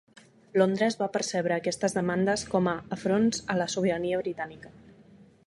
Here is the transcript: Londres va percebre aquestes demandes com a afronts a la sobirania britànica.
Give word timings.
Londres 0.59 0.95
va 1.01 1.09
percebre 1.17 1.57
aquestes 1.61 1.95
demandes 1.99 2.47
com 2.55 2.71
a 2.73 2.75
afronts 2.99 3.45
a 3.57 3.59
la 3.61 3.69
sobirania 3.77 4.25
britànica. 4.25 4.75